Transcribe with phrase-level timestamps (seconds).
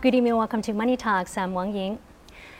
[0.00, 1.36] Good evening, welcome to Money Talks.
[1.36, 1.98] I'm Wang Ying.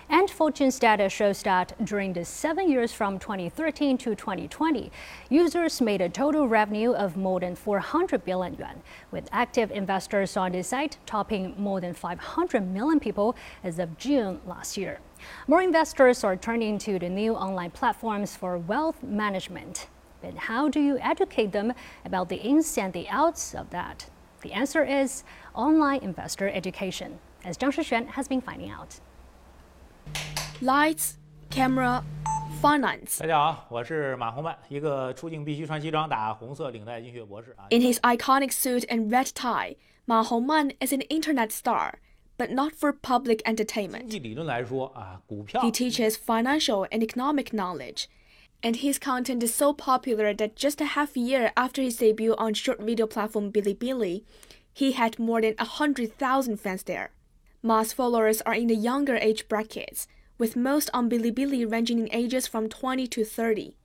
[0.08, 4.91] Ant Fortune's data shows that during the seven years from 2013 to 2020,
[5.30, 8.82] users made a total revenue of more than 400 billion yuan,
[9.12, 14.41] with active investors on the site topping more than 500 million people as of June
[14.45, 14.98] last year.
[15.46, 19.86] More investors are turning to the new online platforms for wealth management.
[20.20, 21.73] But how do you educate them
[22.05, 24.11] about the ins and the outs of that?
[24.41, 25.23] The answer is
[25.55, 28.99] online investor education as Zhang Shixuan has been finding out.
[30.62, 31.17] Lights,
[31.49, 32.03] camera,
[32.62, 33.20] finance.
[33.20, 37.67] 大家好，我是马洪曼，一个出镜必须穿西装、打红色领带进学博士啊。
[37.70, 41.95] In his iconic suit and red tie, Ma Hongman is an internet star,
[42.38, 44.08] but not for public 经 entertainment.
[44.08, 48.05] 济理论来说啊，股票 He teaches financial and economic knowledge,
[48.62, 52.53] and his content is so popular that just a half year after his debut on
[52.53, 54.23] short video platform Bilibili,
[54.73, 57.12] he had more than 100,000 fans there.
[57.62, 60.06] Ma's followers are in the younger age brackets,
[60.39, 63.77] with most on Bilibili ranging in ages from 20 to 30.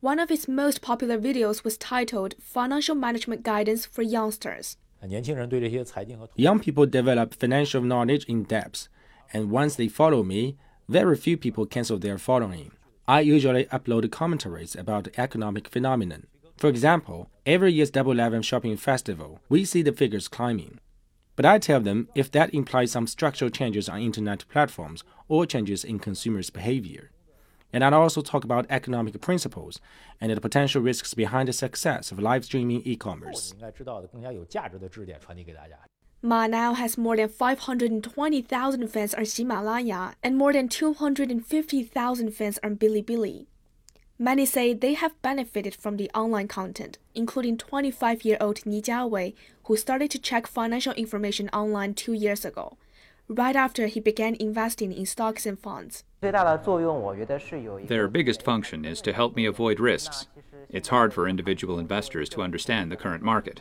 [0.00, 4.76] One of his most popular videos was titled Financial Management Guidance for Youngsters.
[5.02, 5.08] Uh,
[6.36, 8.88] Young people develop financial knowledge in depth,
[9.32, 10.56] and once they follow me,
[10.88, 12.70] very few people cancel their following.
[13.08, 16.28] I usually upload commentaries about economic phenomenon.
[16.56, 20.78] For example, every year's Double Eleven shopping festival, we see the figures climbing.
[21.36, 25.84] But I tell them if that implies some structural changes on internet platforms or changes
[25.84, 27.10] in consumers' behavior.
[27.72, 29.80] And i also talk about economic principles
[30.18, 33.54] and the potential risks behind the success of live streaming e commerce.
[36.22, 42.76] Ma now has more than 520,000 fans on Himalaya and more than 250,000 fans on
[42.76, 43.46] Bilibili.
[44.18, 49.34] Many say they have benefited from the online content, including 25 year old Ni Jiawei,
[49.64, 52.78] who started to check financial information online two years ago,
[53.28, 56.02] right after he began investing in stocks and funds.
[56.22, 60.28] Their biggest function is to help me avoid risks.
[60.70, 63.60] It's hard for individual investors to understand the current market.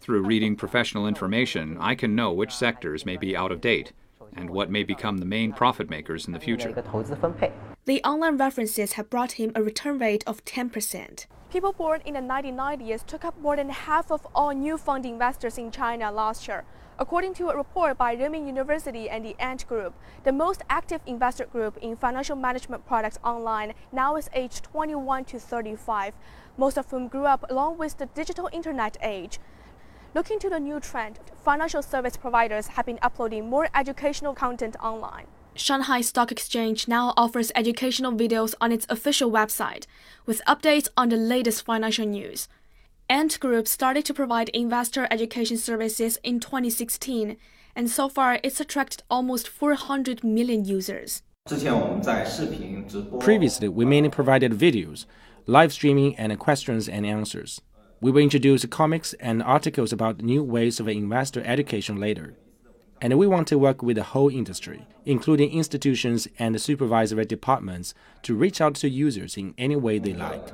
[0.00, 3.92] Through reading professional information, I can know which sectors may be out of date
[4.36, 6.74] and what may become the main profit makers in the future.
[7.88, 11.24] The online references have brought him a return rate of 10%.
[11.50, 15.56] People born in the 1990s took up more than half of all new fund investors
[15.56, 16.64] in China last year.
[16.98, 19.94] According to a report by Renmin University and the Ant Group,
[20.24, 25.40] the most active investor group in financial management products online now is aged 21 to
[25.40, 26.12] 35,
[26.58, 29.38] most of whom grew up along with the digital internet age.
[30.14, 35.28] Looking to the new trend, financial service providers have been uploading more educational content online.
[35.58, 39.86] Shanghai Stock Exchange now offers educational videos on its official website,
[40.24, 42.46] with updates on the latest financial news.
[43.08, 47.36] Ant Group started to provide investor education services in 2016,
[47.74, 51.22] and so far it's attracted almost 400 million users.
[53.18, 55.06] Previously, we mainly provided videos,
[55.46, 57.60] live streaming, and questions and answers.
[58.00, 62.36] We will introduce comics and articles about new ways of investor education later
[63.00, 68.34] and we want to work with the whole industry, including institutions and supervisory departments, to
[68.34, 70.48] reach out to users in any way they like.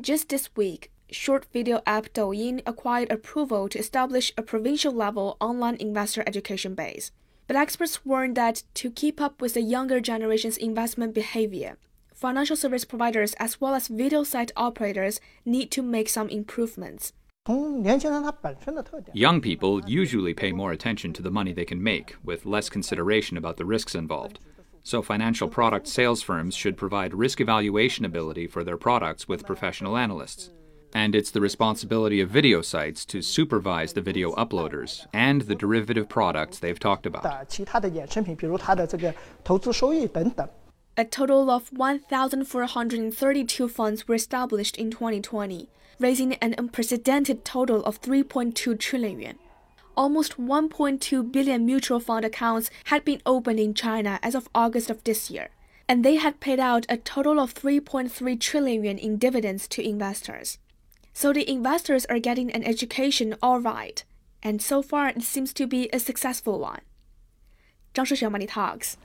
[0.00, 5.76] Just this week, short video app Douyin acquired approval to establish a provincial level online
[5.76, 7.12] investor education base.
[7.46, 11.76] But experts warn that to keep up with the younger generation's investment behavior,
[12.12, 17.12] financial service providers as well as video site operators need to make some improvements.
[19.14, 23.36] Young people usually pay more attention to the money they can make, with less consideration
[23.36, 24.40] about the risks involved.
[24.82, 29.96] So, financial product sales firms should provide risk evaluation ability for their products with professional
[29.96, 30.50] analysts.
[30.92, 36.08] And it's the responsibility of video sites to supervise the video uploaders and the derivative
[36.08, 37.22] products they've talked about.
[40.96, 45.68] A total of 1,432 funds were established in 2020
[45.99, 49.39] raising an unprecedented total of 3.2 trillion yuan.
[49.95, 55.03] Almost 1.2 billion mutual fund accounts had been opened in China as of August of
[55.03, 55.49] this year,
[55.87, 60.57] and they had paid out a total of 3.3 trillion yuan in dividends to investors.
[61.13, 64.03] So the investors are getting an education all right,
[64.41, 66.81] and so far it seems to be a successful one.
[67.93, 68.95] 张世璇 Money Talks.